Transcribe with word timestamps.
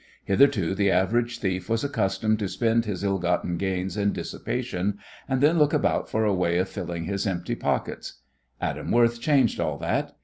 Hitherto 0.23 0.73
the 0.73 0.89
average 0.89 1.37
thief 1.37 1.69
was 1.69 1.83
accustomed 1.83 2.39
to 2.39 2.47
spend 2.47 2.85
his 2.85 3.03
ill 3.03 3.19
gotten 3.19 3.55
gains 3.57 3.95
in 3.95 4.13
dissipation, 4.13 4.97
and 5.29 5.41
then 5.41 5.59
look 5.59 5.73
about 5.73 6.09
for 6.09 6.25
a 6.25 6.33
way 6.33 6.57
of 6.57 6.69
filling 6.69 7.03
his 7.03 7.27
empty 7.27 7.53
pockets. 7.53 8.13
Adam 8.59 8.89
Worth 8.91 9.21
changed 9.21 9.59
all 9.59 9.77
that. 9.77 10.15